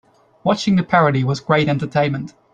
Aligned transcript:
Watching 0.43 0.77
the 0.77 0.83
parody 0.83 1.23
was 1.23 1.39
great 1.41 1.69
entertainment. 1.69 2.33